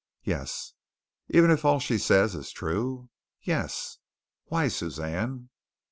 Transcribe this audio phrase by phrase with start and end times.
[0.23, 0.73] "Yes."
[1.29, 3.99] "Even if all she says is true?" "Yes."
[4.45, 5.49] "Why, Suzanne?"